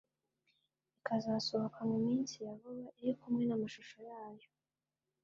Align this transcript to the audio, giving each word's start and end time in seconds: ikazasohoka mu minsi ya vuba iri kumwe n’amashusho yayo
ikazasohoka 0.99 1.79
mu 1.89 1.97
minsi 2.07 2.35
ya 2.45 2.53
vuba 2.59 2.87
iri 3.01 3.13
kumwe 3.19 3.43
n’amashusho 3.45 3.97
yayo 4.09 4.49